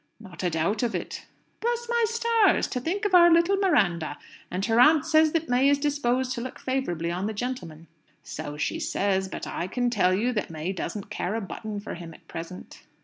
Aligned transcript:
"Not 0.19 0.41
a 0.41 0.49
doubt 0.49 0.81
of 0.81 0.95
it." 0.95 1.27
"Bless 1.59 1.85
my 1.87 2.05
stars! 2.07 2.65
To 2.69 2.79
think 2.79 3.05
of 3.05 3.13
our 3.13 3.29
little 3.31 3.57
Miranda! 3.57 4.17
and 4.49 4.65
her 4.65 4.79
aunt 4.79 5.05
says 5.05 5.31
that 5.33 5.47
May 5.47 5.69
is 5.69 5.77
disposed 5.77 6.31
to 6.31 6.41
look 6.41 6.57
favourably 6.57 7.11
on 7.11 7.27
the 7.27 7.33
gentleman." 7.33 7.85
"So 8.23 8.57
she 8.57 8.79
says. 8.79 9.27
But 9.27 9.45
I 9.45 9.67
can 9.67 9.91
tell 9.91 10.15
you 10.15 10.33
that 10.33 10.49
May 10.49 10.73
doesn't 10.73 11.11
care 11.11 11.35
a 11.35 11.41
button 11.41 11.79
for 11.79 11.93
him 11.93 12.15
at 12.15 12.27
present." 12.27 12.81